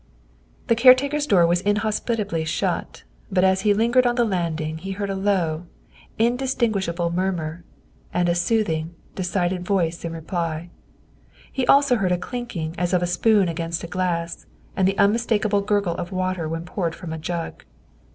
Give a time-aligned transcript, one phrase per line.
[0.65, 5.11] The caretaker's door was inhospitably shut, but as he lingered on the landing he heard
[5.11, 5.67] a low,
[6.17, 7.63] indistinguish able murmur,
[8.11, 10.71] and a soothing, decided voice in reply;
[11.51, 15.61] he also heard a clinking as of a spoon against a glass and the unmistakable
[15.61, 17.63] gurgle of water when poured from a jug.